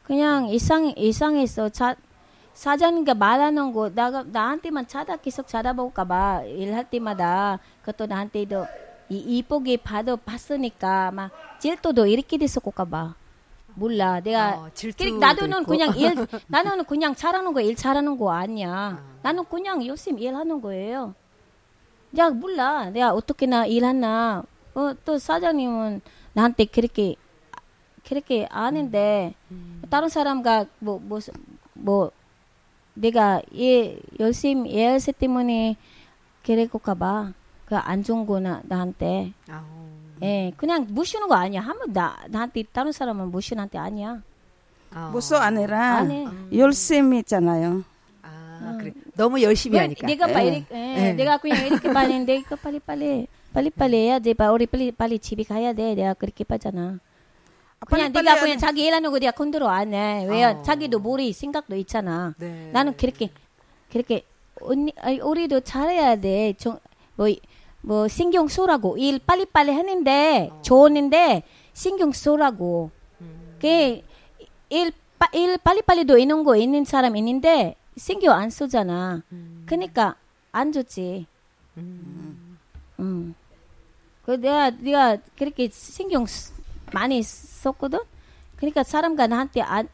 그냥 0.04 0.48
일상 0.50 0.88
일상에서 0.96 1.70
자 1.70 1.96
사장님과 2.54 3.16
말하는 3.16 3.74
거 3.74 3.90
나가 3.90 4.24
나한테만 4.24 4.88
찾아 4.88 5.16
계속 5.18 5.48
찾아볼까봐 5.48 6.44
일할 6.44 6.90
때마다 6.90 7.60
그것도 7.82 8.06
나한테도 8.08 8.68
이, 9.10 9.18
이쁘게 9.18 9.78
봐도 9.78 10.18
봤으니까 10.18 11.12
막 11.12 11.32
질투도 11.60 12.06
이렇게 12.08 12.38
됐을까봐 12.38 13.16
몰라 13.76 14.20
내가 14.20 14.56
어, 14.56 14.70
그러니까 14.98 15.28
나도는. 15.28 15.64
그냥 15.66 15.98
일 15.98 16.14
나는 16.48 16.84
그냥 16.86 17.16
잘하는 17.16 17.54
거 17.54 17.62
일 17.62 17.76
잘하는 17.76 18.18
거 18.20 18.32
아니야. 18.32 19.02
나는 19.24 19.44
그냥 19.46 19.84
열심히 19.88 20.22
일하는 20.24 20.62
거예요. 20.62 21.16
야 22.17 22.29
몰라 22.29 22.89
내가 22.89 23.13
어떻게나 23.13 23.65
일하나. 23.65 24.43
어, 24.75 24.93
또 25.05 25.17
사장님은 25.20 26.01
나한테 26.34 26.65
그렇게 26.65 27.15
그렇게 28.08 28.48
아는데 28.51 29.34
다른 29.89 30.10
사람과 30.10 30.65
뭐 30.79 31.00
뭐 31.00 31.20
뭐 31.75 32.12
내가 32.96 33.41
예 33.58 33.98
열심히 34.20 34.70
일했을 34.72 35.13
때문에 35.13 35.75
그랬을까봐 36.46 37.34
그 37.65 37.75
안 37.75 38.03
좋은 38.03 38.25
거나 38.25 38.62
나한테 38.65 39.34
아우. 39.50 39.63
예 40.22 40.51
그냥 40.58 40.86
무시는 40.89 41.27
거 41.27 41.36
아니야 41.36 41.62
한번 41.62 41.91
나 41.93 42.17
나한테 42.29 42.63
다른 42.72 42.91
사람은 42.91 43.32
무시한테 43.32 43.77
아니야 43.79 44.22
아. 44.93 45.10
무서 45.12 45.38
아니라. 45.38 46.05
열심히 46.55 47.20
있잖아요. 47.20 47.84
아, 48.65 48.77
그래. 48.77 48.91
너무 49.15 49.41
열심히 49.41 49.77
하니까. 49.77 50.05
내가 50.08 50.29
예. 50.29 50.34
빨리 50.34 50.65
예, 50.74 51.08
예. 51.10 51.13
내가 51.13 51.38
그냥 51.38 51.65
이렇게 51.67 51.91
빨리인데 51.91 52.36
이거 52.38 52.55
빨리 52.55 52.79
빨리 52.79 53.27
빨리 53.53 53.70
빨리 53.70 53.98
해야 53.98 54.20
돼. 54.20 54.34
봐. 54.34 54.51
우리 54.51 54.65
빨리 54.65 54.91
빨리 54.91 55.20
집에 55.20 55.43
가야 55.43 55.74
돼. 55.74 55.93
내가 55.96 56.13
그렇게 56.13 56.43
빠잖아. 56.43 57.00
그냥 57.86 58.13
빨리빨리 58.13 58.25
네가 58.25 58.39
그냥 58.39 58.58
하는- 58.58 58.60
자기 58.60 58.86
일하는 58.86 59.12
거 59.12 59.20
네가 59.20 59.32
컨트롤 59.34 59.67
안 59.70 59.93
해. 59.93 60.25
왜 60.29 60.43
어. 60.46 60.62
자기도 60.63 61.00
머리 61.00 61.34
생각도 61.34 61.75
있잖아. 61.75 62.34
네. 62.38 62.70
나는 62.72 62.96
그렇게 62.98 63.29
그렇게 63.91 64.24
언니 64.62 64.93
아니, 65.01 65.20
우리도 65.20 65.60
잘해야 65.62 66.15
돼. 66.15 66.53
뭐뭐 67.15 67.36
뭐 67.82 68.08
신경 68.08 68.48
쓰라고 68.48 68.98
일 68.98 69.20
빨리 69.20 69.46
빨리 69.46 69.72
하는데 69.72 70.50
어. 70.51 70.62
좋은데 70.62 71.43
신경 71.74 72.12
쓰라고. 72.12 72.89
음. 73.22 73.58
그일 73.60 74.03
빠- 75.20 75.29
일 75.34 75.58
빨리빨리도 75.58 76.17
있는 76.17 76.43
거 76.43 76.55
있는 76.55 76.86
사람 76.86 77.15
있는데 77.17 77.75
신경 77.98 78.38
안 78.38 78.50
쓰잖아. 78.50 79.22
음. 79.32 79.64
그러니까 79.66 80.16
안 80.52 80.72
좋지. 80.72 81.26
음. 81.78 82.58
음. 83.00 83.36
그 84.26 84.32
내가 84.32 84.70
내가 84.72 85.18
그렇게 85.38 85.70
신경 85.70 86.26
쓰- 86.26 86.54
많이 86.94 87.22
썼거든. 87.24 88.00
그러니까 88.58 88.84
사람과 88.84 89.28
나한테 89.28 89.62
안, 89.62 89.88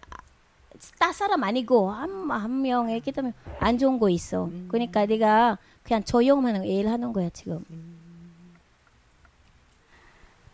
다 1.00 1.12
사람 1.12 1.44
아니고 1.44 1.92
한 1.92 2.30
한 2.30 2.62
명이기 2.62 3.12
때문에 3.12 3.34
안 3.60 3.78
좋은 3.78 3.98
거 4.00 4.10
있어. 4.10 4.50
그러니까 4.68 5.06
내가 5.06 5.58
그냥 5.84 6.04
조용만 6.04 6.64
일하는 6.64 7.12
거야 7.14 7.30
지금. 7.32 7.66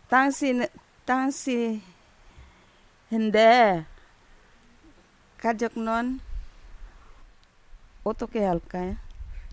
당신 0.08 0.66
당신인데 1.04 1.82
가족은 5.38 6.20
어떻게 8.06 8.44
할까요? 8.44 8.94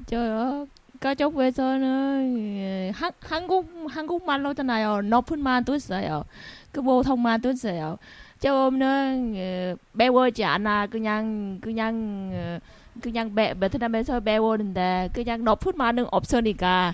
저요. 0.06 0.68
가족에서는 1.00 2.38
예, 2.38 2.92
한, 2.96 3.12
한국 3.20 3.70
한국말로잖아요. 3.90 5.02
높은 5.02 5.42
말도 5.42 5.78
써요. 5.80 6.24
그 6.72 6.82
보통 6.82 7.22
말도 7.22 7.56
써요. 7.56 7.98
좀은 8.40 9.36
예, 9.36 9.76
매워지 9.92 10.46
않아. 10.46 10.88
그냥 10.88 11.60
그냥 11.62 12.30
어, 12.32 12.60
그냥 13.02 13.34
배, 13.34 13.54
베트남에서 13.54 14.20
배우는데 14.20 15.10
그냥 15.14 15.44
높은 15.44 15.74
반응 15.76 16.08
없으니까 16.12 16.94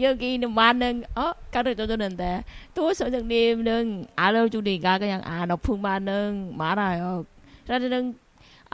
여기는 0.00 0.54
반응 0.54 1.04
어 1.14 1.32
가르쳐 1.50 1.86
주는데 1.86 2.44
또 2.74 2.92
선생님은 2.92 4.06
알려주니까 4.16 4.98
그냥 4.98 5.22
아 5.24 5.46
높은 5.46 5.80
반응 5.80 6.52
많아요. 6.56 7.24
그러는 7.64 8.18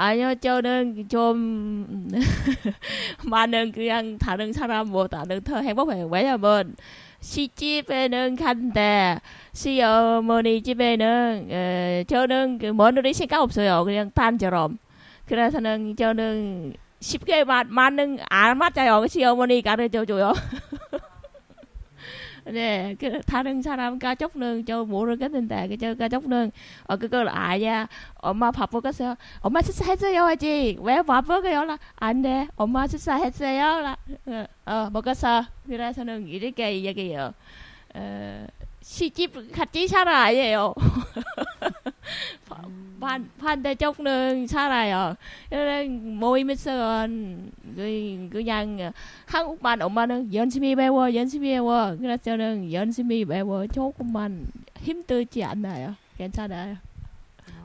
아니요 0.02 0.34
저는 0.34 1.08
좀 1.08 2.08
많은 3.24 3.70
그냥 3.70 4.18
다른 4.18 4.52
사람보다는 4.52 5.42
더 5.42 5.58
행복해요. 5.58 6.08
왜냐면 6.10 6.74
시집에는 7.20 8.34
간데 8.34 9.20
시어머니 9.52 10.60
집에는 10.60 11.46
에, 11.50 12.04
저는 12.08 12.58
그 12.58 12.66
며느리 12.66 13.14
생각 13.14 13.42
없어요. 13.42 13.84
그냥 13.84 14.10
딸처럼. 14.12 14.78
그래서는 15.26 15.94
저는 15.94 16.74
쉽게 16.98 17.44
마, 17.44 17.62
맞는 17.62 18.18
안 18.28 18.58
맞아요. 18.58 19.06
시어머니 19.06 19.62
가르쳐줘요. 19.62 20.32
네, 22.44 22.96
그 22.98 23.20
다른 23.22 23.62
사람 23.62 23.98
가족은 23.98 24.64
저 24.66 24.84
모르겠는데 24.84 25.68
그저 25.68 25.94
가족은 25.94 26.50
어 26.88 26.96
그걸 26.96 27.28
아야 27.28 27.88
엄마 28.16 28.50
바쁘겠어요. 28.50 29.14
엄마 29.40 29.62
식사했어요 29.62 30.24
아직 30.24 30.76
왜 30.80 31.02
바쁘게요? 31.02 31.64
라 31.64 31.78
안돼 31.96 32.48
엄마 32.56 32.86
식사했어요. 32.86 33.80
라 33.80 33.96
어, 34.26 34.46
어 34.66 34.90
먹었어. 34.90 35.44
그래서는 35.66 36.26
이렇게 36.26 36.82
얘기해요. 36.82 37.32
어, 37.94 38.46
시집 38.80 39.52
같이 39.52 39.86
살아요. 39.86 40.74
반 43.00 43.30
반대쪽은 43.38 44.46
살아요. 44.46 45.16
그래 45.48 45.86
모임에서 45.88 47.06
그 47.74 48.28
그냥 48.30 48.92
한국만 49.26 49.82
엄마는 49.82 50.32
열심히 50.34 50.74
배워 50.74 51.12
열심히 51.14 51.50
배워. 51.50 51.96
그래서 51.96 52.22
저는 52.22 52.72
열심히 52.72 53.24
배워 53.24 53.66
조금만 53.66 54.46
힘들지 54.78 55.42
않나요? 55.44 55.96
괜찮아요. 56.16 56.76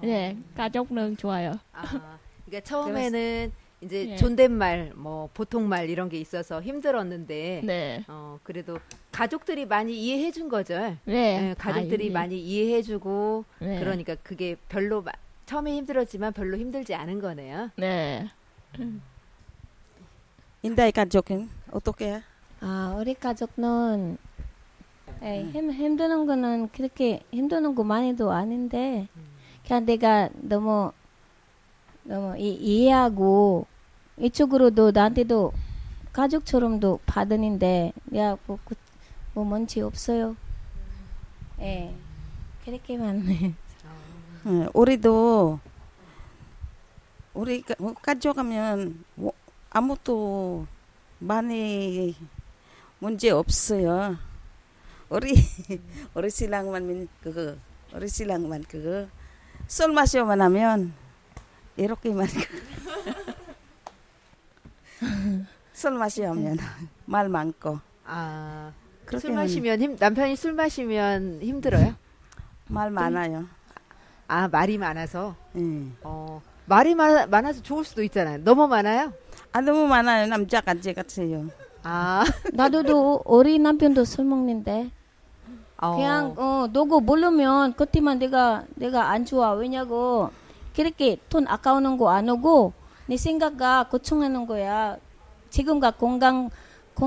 네 0.02 0.38
가족은 0.56 1.18
좋아요. 1.18 1.54
아, 1.74 2.18
그러니까 2.46 2.64
처음에는 2.64 3.52
이제 3.82 4.06
네. 4.06 4.16
존댓말, 4.16 4.92
뭐 4.96 5.30
보통말 5.34 5.90
이런 5.90 6.10
게 6.10 6.18
있어서 6.20 6.62
힘들었는데 6.62 7.62
네. 7.64 8.04
어 8.08 8.40
그래도 8.44 8.80
가족들이 9.18 9.66
많이 9.66 9.98
이해해 10.00 10.32
준 10.32 10.48
거죠. 10.48 10.96
네. 11.06 11.50
예, 11.50 11.56
가족들이 11.58 12.12
아, 12.12 12.14
많이 12.14 12.40
이해해 12.40 12.84
주고 12.84 13.46
네. 13.58 13.80
그러니까 13.80 14.14
그게 14.22 14.56
별로 14.70 15.02
마- 15.02 15.12
처음에 15.48 15.76
힘들었지만 15.76 16.34
별로 16.34 16.56
힘들지 16.56 16.94
않은 16.94 17.20
거네요. 17.20 17.72
네. 17.78 18.28
인다이 20.62 20.92
가족은 20.92 21.50
어떻게? 21.72 22.22
아, 22.62 22.96
우리 23.00 23.16
가족은 23.16 24.20
에, 25.24 25.46
힘, 25.46 25.72
힘드는 25.72 26.28
거는 26.28 26.70
그렇게 26.70 27.24
힘드는 27.32 27.74
거 27.74 27.84
많이도 27.84 28.32
아닌데 28.32 29.08
그냥 29.66 29.88
내가 29.88 30.30
너무 30.36 30.92
너무 32.04 32.38
이, 32.38 32.52
이해하고 32.54 33.66
이쪽으로도 34.20 34.92
나한테도 34.92 35.54
가족처럼도 36.14 37.00
받으는데 37.08 37.94
내가 38.06 38.38
뭐, 38.46 38.60
그, 38.64 38.76
뭐 39.38 39.46
뭔지 39.46 39.82
없어요. 39.82 40.36
예, 41.60 41.94
그렇게만 42.66 43.28
해. 43.28 43.54
예, 44.48 44.68
우리도 44.74 45.60
우리 47.36 47.62
가- 47.62 47.76
뭐 47.78 47.94
가족하면 47.94 49.04
뭐 49.14 49.32
아무도 49.70 50.66
많이 51.20 52.16
문제 52.98 53.30
없어요. 53.30 54.18
우리 55.08 55.36
우리 56.16 56.32
신랑만 56.32 56.88
민- 56.88 57.08
그거 57.22 57.56
우리 57.94 58.10
신랑만 58.10 58.64
그거 58.64 59.08
술 59.68 59.94
마셔만 59.94 60.42
하면 60.42 60.96
이렇게만 61.76 62.26
술 65.74 65.92
마시면 65.92 66.58
말 67.06 67.30
많고 67.30 67.80
아, 68.04 68.74
술 69.20 69.34
마시면 69.34 69.82
힘 69.82 69.96
남편이 69.98 70.36
술 70.36 70.54
마시면 70.54 71.40
힘들어요? 71.42 71.94
말 72.68 72.92
많아요. 72.92 73.46
아, 74.28 74.48
말이 74.50 74.78
많아서. 74.78 75.36
예. 75.58 75.62
어, 76.04 76.42
말이 76.66 76.94
많아, 76.96 77.28
많아서 77.28 77.62
좋을 77.62 77.86
수도 77.86 78.04
있잖아요. 78.04 78.44
너무 78.44 78.68
많아요? 78.68 79.14
아 79.54 79.62
너무 79.62 79.88
많아요 79.88 80.28
남자 80.28 80.60
같이 80.60 80.94
같아요. 80.94 81.48
아, 81.84 82.26
나도도 82.54 83.22
우리 83.26 83.58
남편도 83.58 84.04
술 84.04 84.26
먹는데 84.26 84.92
어, 85.78 85.96
그냥 85.96 86.34
어 86.38 86.68
너고 86.74 87.00
모르면 87.00 87.76
그때만 87.76 88.20
내가 88.20 88.66
내가 88.76 89.10
안 89.12 89.24
좋아 89.26 89.52
왜냐고 89.54 90.30
그렇게 90.76 91.18
돈 91.30 91.48
아까우는 91.48 91.98
거 91.98 92.10
안 92.10 92.28
오고 92.28 92.74
내 93.06 93.16
생각가 93.16 93.88
고충하는 93.90 94.46
거야 94.48 94.98
지금가 95.50 95.92
건강 95.92 96.50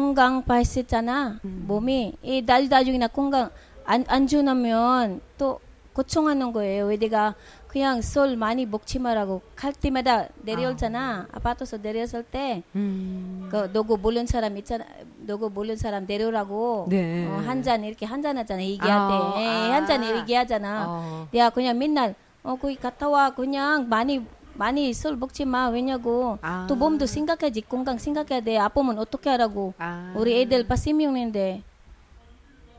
건강 0.01 0.45
발했잖아 0.45 1.41
몸이 1.43 2.15
이 2.23 2.43
나중 2.47 2.69
나중이나 2.69 3.09
건강 3.09 3.51
안안 3.85 4.29
주면 4.29 5.21
또 5.37 5.59
고충하는 5.93 6.53
거예요 6.53 6.87
왜 6.87 6.97
내가 6.97 7.35
그냥 7.67 8.01
술 8.01 8.37
많이 8.37 8.67
먹지 8.67 9.01
말라고 9.01 9.43
갈 9.57 9.73
때마다 9.73 10.29
내려오잖아 10.43 11.27
아 11.33 11.39
파트에서 11.41 11.79
내려왔을 11.79 12.23
때 12.23 12.63
음, 12.77 13.49
그 13.51 13.69
너고 13.73 13.97
모르는 13.97 14.27
사람 14.27 14.57
있잖아. 14.59 14.85
너고 15.27 15.49
모르는 15.49 15.77
사람 15.77 16.05
내려오라고 16.07 16.87
네. 16.89 17.27
어, 17.29 17.43
한잔 17.45 17.85
이렇게 17.85 18.07
한 18.07 18.23
잔 18.23 18.39
하잖아. 18.39 18.63
얘기할 18.63 18.91
아, 18.91 19.33
때. 19.37 19.43
예, 19.43 19.49
아. 19.49 19.75
한잔 19.75 20.05
얘기하잖아. 20.05 20.85
어, 20.89 21.29
내가 21.33 21.51
그냥 21.51 21.79
맨날 21.79 22.15
어 22.43 22.57
거기 22.57 22.75
갔다 22.77 23.09
와. 23.09 23.31
그냥 23.31 23.89
많이 23.89 24.25
많이 24.55 24.93
술 24.93 25.17
먹지 25.17 25.45
마. 25.45 25.69
왜냐고 25.69 26.39
아. 26.43 26.67
또 26.69 26.77
몸도 26.77 27.07
생각해야지. 27.07 27.63
건강 27.63 27.99
생각해야 27.99 28.41
돼. 28.41 28.59
아프면 28.59 28.99
어떻게 28.99 29.31
하라고. 29.31 29.75
아, 29.79 30.13
우리 30.17 30.41
애들 30.41 30.67
빠세 30.67 30.93
명인데. 30.93 31.63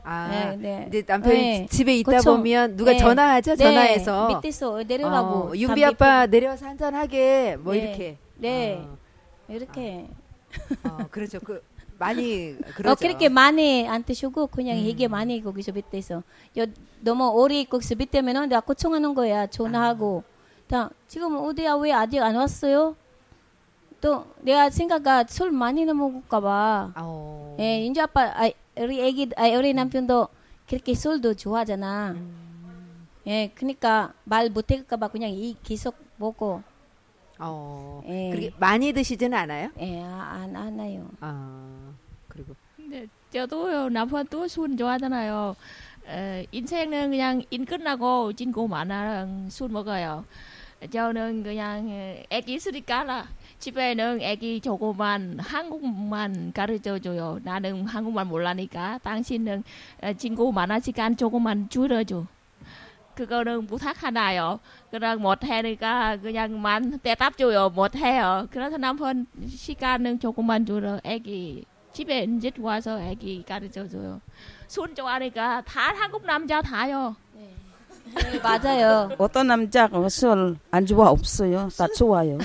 아, 0.04 0.56
네, 0.56 0.88
네. 0.90 1.02
남편이 1.06 1.38
네. 1.38 1.66
집에 1.70 1.96
있다 1.98 2.18
그쵸. 2.18 2.36
보면 2.36 2.76
누가 2.76 2.92
네. 2.92 2.98
전화하죠? 2.98 3.52
네, 3.52 3.64
전화해서. 3.64 4.28
밑에서 4.28 4.82
내려오라고. 4.82 5.28
어, 5.28 5.52
윤비 5.54 5.84
아빠 5.84 6.26
내려와서 6.26 6.66
한잔 6.66 6.94
하게 6.94 7.56
뭐 7.56 7.72
네. 7.72 7.78
이렇게. 7.80 8.18
네. 8.36 8.84
어, 8.84 8.96
이렇게. 9.48 10.08
어, 10.84 10.98
그렇죠. 11.10 11.38
그 11.40 11.62
많이 11.98 12.56
그렇죠. 12.74 12.90
어, 12.90 12.94
그렇게 12.96 13.28
많이 13.28 13.86
안 13.88 14.02
드시고 14.02 14.48
그냥 14.48 14.76
음. 14.76 14.82
이게 14.82 15.06
많이 15.06 15.40
거기서 15.42 15.72
밑에서 15.72 16.22
여, 16.58 16.66
너무 17.00 17.28
오래 17.28 17.62
거기서 17.64 17.94
밑에면은 17.94 18.48
내가 18.48 18.60
고충하는 18.60 19.14
거야 19.14 19.46
전화하고 19.46 20.24
다 20.72 20.88
지금 21.06 21.36
어디야 21.36 21.74
왜 21.74 21.92
아직 21.92 22.18
안 22.22 22.34
왔어요? 22.34 22.96
또 24.00 24.24
내가 24.40 24.70
생각가 24.70 25.24
술 25.28 25.52
많이 25.52 25.84
먹을까봐 25.84 26.94
어. 26.96 27.56
예 27.60 27.84
인주 27.84 28.00
아빠 28.00 28.22
아, 28.34 28.50
우리 28.78 29.02
애기 29.02 29.28
아, 29.36 29.46
우리 29.48 29.74
남편도 29.74 30.28
그렇게 30.66 30.94
술도 30.94 31.34
좋아하잖아 31.34 32.12
음. 32.12 33.06
예 33.26 33.50
그러니까 33.54 34.14
말 34.24 34.48
못할까봐 34.48 35.08
그냥 35.08 35.28
이 35.28 35.54
계속 35.62 35.94
먹고 36.16 36.62
어. 37.38 38.02
예. 38.06 38.30
그렇게 38.30 38.50
많이 38.58 38.94
드시지는 38.94 39.36
않아요? 39.36 39.68
예 39.78 40.00
안 40.00 40.56
안 40.56 40.80
해요 40.80 41.06
아. 41.20 41.92
그리고 42.28 42.56
근데 42.76 43.06
저도요 43.30 43.90
남편도 43.90 44.48
술 44.48 44.74
좋아하잖아요. 44.74 45.54
에, 46.08 46.46
인생은 46.50 47.10
그냥 47.10 47.42
인 47.50 47.64
끝나고 47.66 48.32
친구 48.32 48.66
많아랑 48.66 49.48
술 49.50 49.68
먹어요. 49.68 50.24
저는 50.90 51.42
그냥 51.42 51.88
에, 51.88 52.24
애기 52.30 52.54
있으니까 52.54 53.04
라 53.04 53.28
집에는 53.58 54.20
애기 54.20 54.60
조그만 54.60 55.38
한국만 55.38 56.52
가르쳐 56.52 56.98
줘요. 56.98 57.38
나는 57.44 57.86
한국말 57.86 58.24
몰라니까 58.24 58.98
당신은 58.98 59.62
에, 60.02 60.14
친구 60.14 60.52
많아 60.52 60.80
시간 60.80 61.16
조금만 61.16 61.68
줄여줘. 61.68 62.26
그거는 63.14 63.66
부탁하나요? 63.66 64.58
그냥 64.90 65.20
못하니까 65.20 66.16
그냥만 66.16 66.98
대답 67.00 67.36
줘요. 67.36 67.68
못해요. 67.68 68.48
그래서 68.50 68.76
남편 68.76 69.26
시간은 69.46 70.18
조금만 70.18 70.66
줄여 70.66 71.00
애기 71.04 71.64
집에 71.92 72.24
이제 72.24 72.50
와서 72.58 73.00
애기 73.00 73.44
가르쳐 73.46 73.86
줘요. 73.86 74.20
술 74.66 74.94
좋아하니까 74.94 75.62
다 75.62 75.80
한국 75.94 76.24
남자 76.24 76.62
다요. 76.62 77.14
네, 78.14 78.38
맞아요 78.40 79.10
어떤 79.18 79.46
남자가 79.48 80.08
술 80.08 80.56
안 80.70 80.86
좋아 80.86 81.10
없어요. 81.10 81.68
다 81.76 81.86
좋아요. 81.96 82.38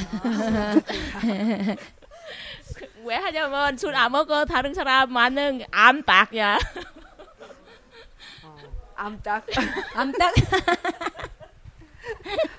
왜 3.05 3.15
하냐면 3.15 3.77
술 3.77 3.95
안 3.95 4.11
먹어 4.11 4.45
다른 4.45 4.73
사람 4.73 5.11
많은 5.11 5.61
암딱이야. 5.71 6.57
암딱. 8.95 9.45
암딱 9.95 10.33
아, 10.33 10.33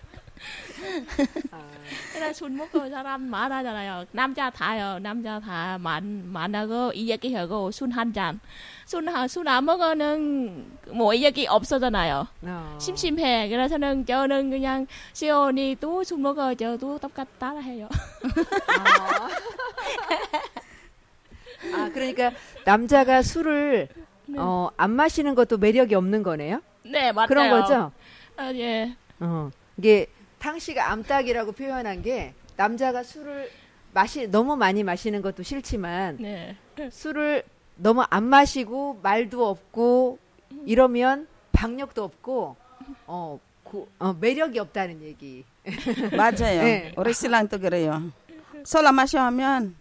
그래 2.12 2.33
술 2.33 2.51
먹고 2.51 2.88
사람 2.91 3.23
많아잖아요. 3.23 4.05
남자 4.12 4.51
다요. 4.51 4.99
남자 5.01 5.41
다 5.41 5.79
많, 5.81 6.05
많아고 6.31 6.93
이야기하고 6.95 7.71
술 7.71 7.91
한 7.91 8.12
잔. 8.12 8.38
술술안 8.87 9.64
먹어는 9.64 10.79
뭐 10.93 11.12
이야기 11.14 11.47
없어잖아요. 11.47 12.27
어. 12.43 12.79
심심해. 12.81 13.49
그래서는 13.49 14.05
저는 14.07 14.51
그냥 14.51 14.87
시온이 15.12 15.77
또 15.81 16.03
술 16.05 16.19
먹어 16.19 16.55
저도 16.55 16.99
똑같 16.99 17.27
따라해요. 17.38 17.88
아, 21.75 21.91
그러니까 21.93 22.31
남자가 22.64 23.23
술을 23.23 23.88
어, 24.37 24.69
안 24.77 24.91
마시는 24.91 25.35
것도 25.35 25.59
매력이 25.59 25.95
없는 25.95 26.23
거네요? 26.23 26.61
네 26.85 27.12
맞아요. 27.12 27.29
그런 27.29 27.51
거죠? 27.51 27.93
아, 28.37 28.53
예. 28.55 28.95
어. 29.21 29.51
이게 29.77 30.07
탕 30.38 30.59
씨가 30.59 30.90
암탉이라고 30.92 31.53
표현한 31.53 32.03
게 32.03 32.35
남자가 32.57 33.03
술을 33.03 33.51
마시 33.92 34.27
너무 34.29 34.57
많이 34.57 34.83
마시는 34.85 35.22
것도 35.22 35.42
싫지만 35.42 36.18
네. 36.20 36.57
술을 36.90 37.42
너무 37.77 38.05
안 38.11 38.24
마시고 38.24 39.01
말도 39.03 39.48
없고 39.48 40.18
이러면 40.64 41.27
박력도 41.53 42.05
없고 42.05 42.57
어, 43.07 43.40
고- 43.64 43.88
어, 43.98 44.12
매력이 44.14 44.59
없다는 44.59 45.03
얘기. 45.03 45.44
맞아요. 46.16 46.62
네. 46.62 46.94
우리 46.96 47.12
신랑도 47.12 47.59
그래요. 47.59 48.11
술안 48.64 48.94
마셔 48.94 49.20
하면 49.20 49.77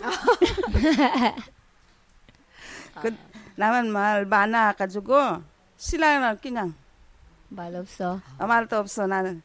그 3.00 3.16
나만 3.56 3.88
말 3.90 4.26
많아 4.26 4.72
가지고 4.72 5.42
신랑은 5.76 6.38
그냥 6.42 6.74
말 7.54 7.74
없어. 7.76 8.20
아무 8.38 8.48
말도 8.48 8.76
없어 8.78 9.06
나는. 9.06 9.42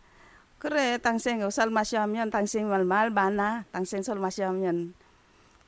그래 0.59 0.97
당신 0.97 1.47
술 1.49 1.69
마셔 1.69 2.01
하면 2.01 2.29
당신 2.29 2.67
말, 2.67 2.83
말 2.83 3.09
많아. 3.09 3.65
당신 3.71 4.01
술 4.01 4.19
마셔 4.19 4.45
하면 4.47 4.93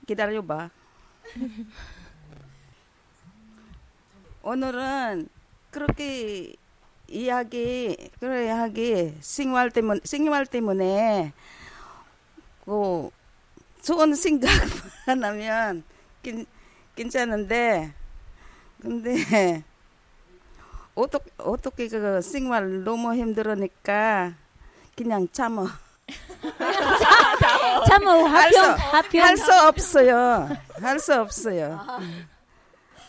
기다려봐. 0.07 0.69
오늘은 4.41 5.27
그렇게 5.69 6.55
이야기 7.07 8.09
그래 8.19 8.45
이야기 8.45 9.13
생활 9.19 9.69
때문 9.69 9.99
생활 10.03 10.45
때문에 10.45 11.33
그 12.65 13.09
좋은 13.81 14.15
생각만 14.15 14.69
하면 15.23 15.83
괜, 16.23 16.45
괜찮은데 16.95 17.93
근데 18.81 19.63
어떻게 21.01 21.31
어떻게 21.37 21.87
그 21.87 22.21
생활 22.21 22.83
너무 22.83 23.13
힘들으니까 23.15 24.33
그냥 24.95 25.27
참어. 25.31 25.67
참어. 27.87 28.25
할 28.25 28.51
수- 28.51 28.59
하평 28.59 28.79
하평 28.93 29.21
할수 29.21 29.53
없어요. 29.67 30.49
할 30.81 30.99
수 30.99 31.13
없어요. 31.21 31.79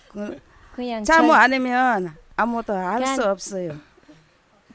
그, 0.08 0.38
그냥 0.74 1.04
참어 1.04 1.34
하면 1.34 2.14
아무도 2.36 2.74
할수 2.74 3.16
그냥- 3.16 3.30
없어요. 3.30 3.76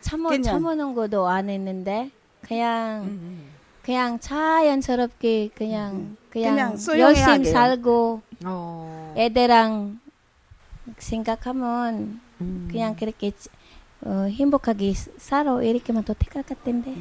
참어 0.01 0.29
그냥. 0.29 0.43
참어는 0.43 0.93
것도 0.93 1.27
안 1.27 1.49
했는데 1.49 2.11
그냥 2.41 3.39
그냥 3.83 4.19
자연스럽게 4.19 5.49
그냥 5.55 6.17
그냥, 6.29 6.55
그냥 6.55 6.77
소용하게. 6.77 7.19
열심히 7.21 7.45
살고 7.51 8.21
어. 8.45 9.13
애들랑 9.17 9.99
생각하면 10.97 12.19
음. 12.41 12.67
그냥 12.71 12.95
그렇게 12.95 13.31
어, 14.01 14.27
행복하게 14.29 14.93
살아 15.17 15.61
이렇게만 15.61 16.03
더 16.03 16.13
택할 16.13 16.43
것 16.43 16.57
같은데 16.57 16.93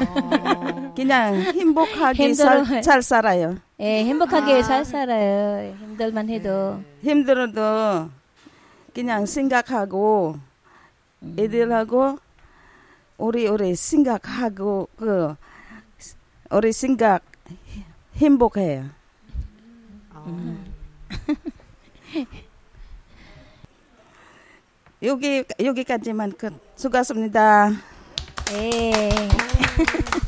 어. 0.00 0.92
그냥 0.96 1.34
행복하게 1.40 2.24
힘들어. 2.28 2.64
살, 2.64 2.82
잘 2.82 3.02
살아요 3.02 3.56
예 3.80 4.04
행복하게 4.04 4.62
잘 4.62 4.84
살아요 4.84 5.74
힘들만 5.76 6.28
해도 6.30 6.80
힘들어도 7.02 8.10
그냥 8.94 9.26
생각하고 9.26 10.36
애들하고 11.38 12.18
우리 13.18 13.46
우리 13.46 13.74
생각하고 13.74 14.88
그 14.96 15.34
우리 16.50 16.72
생각 16.72 17.22
행복해요. 18.16 18.90
어. 20.12 20.56
여기 25.04 25.44
여기까지만 25.62 26.32
끝. 26.32 26.52
수고하셨습니다. 26.76 27.70
예 28.52 29.10